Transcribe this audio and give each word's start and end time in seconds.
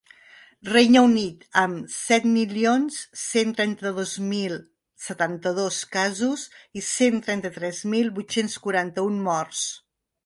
Regne 0.67 1.01
Unit, 1.07 1.43
amb 1.63 1.91
set 1.95 2.25
milions 2.37 2.97
cent 3.25 3.53
trenta-dos 3.61 4.13
mil 4.31 4.57
setanta-dos 5.09 5.83
casos 5.99 6.49
i 6.83 6.87
cent 6.91 7.23
trenta-tres 7.29 7.85
mil 7.95 8.11
vuit-cents 8.21 8.61
quaranta-un 8.67 9.25
morts. 9.31 9.65